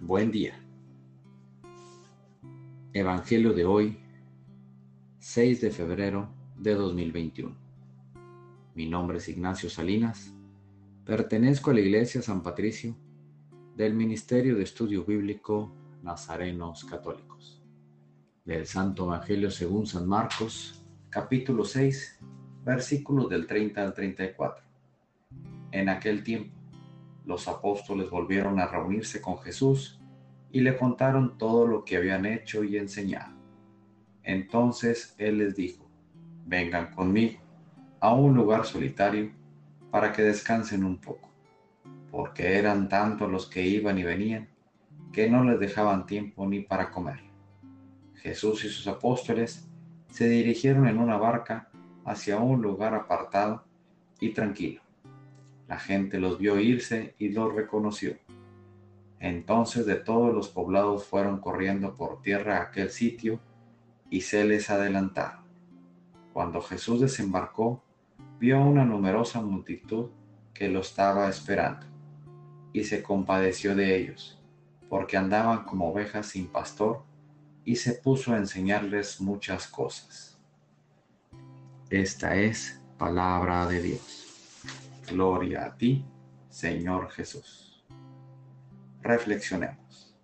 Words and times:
Buen 0.00 0.30
día. 0.30 0.52
Evangelio 2.92 3.54
de 3.54 3.64
hoy, 3.64 3.98
6 5.20 5.62
de 5.62 5.70
febrero 5.70 6.28
de 6.58 6.74
2021. 6.74 7.56
Mi 8.74 8.90
nombre 8.90 9.16
es 9.16 9.28
Ignacio 9.30 9.70
Salinas. 9.70 10.34
Pertenezco 11.06 11.70
a 11.70 11.74
la 11.74 11.80
Iglesia 11.80 12.20
San 12.20 12.42
Patricio 12.42 12.94
del 13.74 13.94
Ministerio 13.94 14.54
de 14.56 14.64
Estudio 14.64 15.02
Bíblico 15.02 15.72
Nazarenos 16.02 16.84
Católicos. 16.84 17.62
Del 18.44 18.66
Santo 18.66 19.06
Evangelio 19.06 19.50
según 19.50 19.86
San 19.86 20.06
Marcos, 20.06 20.84
capítulo 21.08 21.64
6, 21.64 22.20
versículos 22.66 23.30
del 23.30 23.46
30 23.46 23.82
al 23.82 23.94
34. 23.94 24.62
En 25.72 25.88
aquel 25.88 26.22
tiempo, 26.22 26.55
los 27.26 27.48
apóstoles 27.48 28.08
volvieron 28.08 28.58
a 28.60 28.66
reunirse 28.66 29.20
con 29.20 29.38
Jesús 29.38 30.00
y 30.52 30.60
le 30.60 30.76
contaron 30.76 31.36
todo 31.36 31.66
lo 31.66 31.84
que 31.84 31.96
habían 31.96 32.24
hecho 32.24 32.64
y 32.64 32.78
enseñado. 32.78 33.34
Entonces 34.22 35.14
Él 35.18 35.38
les 35.38 35.56
dijo, 35.56 35.90
vengan 36.46 36.94
conmigo 36.94 37.40
a 38.00 38.14
un 38.14 38.34
lugar 38.34 38.64
solitario 38.64 39.32
para 39.90 40.12
que 40.12 40.22
descansen 40.22 40.84
un 40.84 40.98
poco, 40.98 41.28
porque 42.10 42.58
eran 42.58 42.88
tantos 42.88 43.30
los 43.30 43.46
que 43.46 43.62
iban 43.62 43.98
y 43.98 44.04
venían 44.04 44.48
que 45.12 45.28
no 45.28 45.44
les 45.44 45.58
dejaban 45.58 46.06
tiempo 46.06 46.46
ni 46.46 46.60
para 46.60 46.90
comer. 46.90 47.20
Jesús 48.14 48.64
y 48.64 48.68
sus 48.68 48.86
apóstoles 48.86 49.68
se 50.10 50.28
dirigieron 50.28 50.86
en 50.86 50.98
una 50.98 51.16
barca 51.16 51.70
hacia 52.04 52.38
un 52.38 52.62
lugar 52.62 52.94
apartado 52.94 53.64
y 54.20 54.30
tranquilo 54.30 54.85
la 55.68 55.78
gente 55.78 56.18
los 56.18 56.38
vio 56.38 56.58
irse 56.58 57.14
y 57.18 57.30
los 57.30 57.54
reconoció. 57.54 58.16
Entonces 59.18 59.86
de 59.86 59.96
todos 59.96 60.34
los 60.34 60.48
poblados 60.48 61.06
fueron 61.06 61.40
corriendo 61.40 61.94
por 61.94 62.22
tierra 62.22 62.58
a 62.58 62.62
aquel 62.62 62.90
sitio 62.90 63.40
y 64.10 64.20
se 64.20 64.44
les 64.44 64.70
adelantaron. 64.70 65.44
Cuando 66.32 66.60
Jesús 66.60 67.00
desembarcó, 67.00 67.82
vio 68.38 68.60
una 68.60 68.84
numerosa 68.84 69.40
multitud 69.40 70.10
que 70.52 70.68
lo 70.68 70.80
estaba 70.80 71.28
esperando 71.28 71.86
y 72.72 72.84
se 72.84 73.02
compadeció 73.02 73.74
de 73.74 73.96
ellos, 73.96 74.38
porque 74.90 75.16
andaban 75.16 75.64
como 75.64 75.90
ovejas 75.90 76.26
sin 76.26 76.46
pastor, 76.46 77.02
y 77.64 77.76
se 77.76 77.94
puso 77.94 78.32
a 78.32 78.36
enseñarles 78.36 79.20
muchas 79.20 79.66
cosas. 79.66 80.38
Esta 81.90 82.36
es 82.36 82.80
palabra 82.98 83.66
de 83.66 83.82
Dios. 83.82 84.25
Gloria 85.06 85.66
a 85.66 85.76
ti, 85.76 86.04
Señor 86.48 87.10
Jesús. 87.10 87.84
Reflexionemos. 89.02 90.16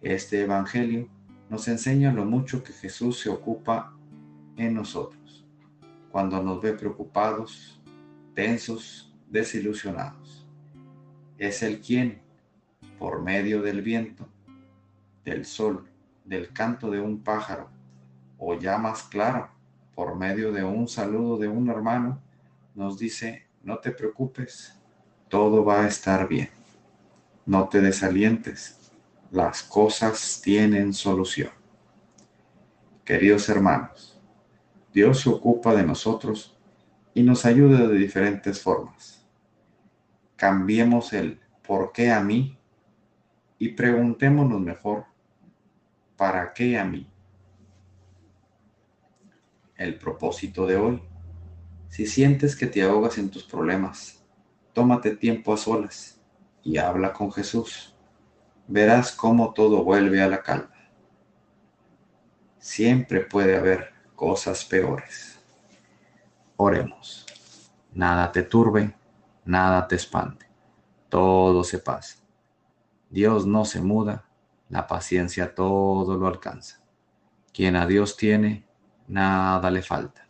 Este 0.00 0.42
Evangelio 0.42 1.08
nos 1.48 1.66
enseña 1.66 2.12
lo 2.12 2.24
mucho 2.24 2.62
que 2.62 2.72
Jesús 2.72 3.18
se 3.18 3.30
ocupa 3.30 3.92
en 4.56 4.74
nosotros, 4.74 5.44
cuando 6.12 6.40
nos 6.40 6.62
ve 6.62 6.72
preocupados, 6.72 7.82
tensos, 8.34 9.12
desilusionados. 9.28 10.46
Es 11.36 11.64
el 11.64 11.80
quien, 11.80 12.22
por 12.96 13.22
medio 13.22 13.60
del 13.60 13.82
viento, 13.82 14.28
del 15.24 15.44
sol, 15.44 15.88
del 16.24 16.52
canto 16.52 16.92
de 16.92 17.00
un 17.00 17.24
pájaro, 17.24 17.68
o 18.38 18.54
ya 18.54 18.78
más 18.78 19.02
claro, 19.02 19.50
por 19.96 20.14
medio 20.14 20.52
de 20.52 20.62
un 20.62 20.86
saludo 20.86 21.38
de 21.38 21.48
un 21.48 21.68
hermano, 21.68 22.20
nos 22.76 22.96
dice 22.96 23.49
no 23.62 23.78
te 23.78 23.90
preocupes, 23.90 24.74
todo 25.28 25.64
va 25.64 25.84
a 25.84 25.88
estar 25.88 26.26
bien. 26.28 26.50
No 27.46 27.68
te 27.68 27.80
desalientes, 27.80 28.92
las 29.30 29.62
cosas 29.62 30.40
tienen 30.42 30.92
solución. 30.92 31.50
Queridos 33.04 33.48
hermanos, 33.48 34.20
Dios 34.92 35.20
se 35.20 35.30
ocupa 35.30 35.74
de 35.74 35.84
nosotros 35.84 36.56
y 37.14 37.22
nos 37.22 37.44
ayuda 37.44 37.86
de 37.86 37.96
diferentes 37.96 38.60
formas. 38.60 39.26
Cambiemos 40.36 41.12
el 41.12 41.40
¿por 41.66 41.92
qué 41.92 42.10
a 42.10 42.20
mí? 42.20 42.56
y 43.58 43.68
preguntémonos 43.68 44.58
mejor 44.58 45.04
¿para 46.16 46.52
qué 46.54 46.78
a 46.78 46.84
mí? 46.84 47.06
El 49.76 49.98
propósito 49.98 50.66
de 50.66 50.76
hoy 50.76 51.09
si 51.90 52.06
sientes 52.06 52.54
que 52.54 52.68
te 52.68 52.82
ahogas 52.82 53.18
en 53.18 53.30
tus 53.30 53.42
problemas, 53.42 54.24
tómate 54.72 55.16
tiempo 55.16 55.52
a 55.52 55.56
solas 55.56 56.20
y 56.62 56.78
habla 56.78 57.12
con 57.12 57.32
Jesús. 57.32 57.96
Verás 58.68 59.10
cómo 59.10 59.52
todo 59.52 59.82
vuelve 59.82 60.22
a 60.22 60.28
la 60.28 60.40
calma. 60.40 60.70
Siempre 62.58 63.22
puede 63.22 63.56
haber 63.56 63.92
cosas 64.14 64.64
peores. 64.64 65.40
Oremos. 66.56 67.26
Nada 67.92 68.30
te 68.30 68.44
turbe, 68.44 68.94
nada 69.44 69.88
te 69.88 69.96
espante. 69.96 70.46
Todo 71.08 71.64
se 71.64 71.80
pasa. 71.80 72.18
Dios 73.08 73.46
no 73.46 73.64
se 73.64 73.80
muda, 73.80 74.28
la 74.68 74.86
paciencia 74.86 75.56
todo 75.56 76.16
lo 76.16 76.28
alcanza. 76.28 76.80
Quien 77.52 77.74
a 77.74 77.88
Dios 77.88 78.16
tiene, 78.16 78.64
nada 79.08 79.72
le 79.72 79.82
falta. 79.82 80.29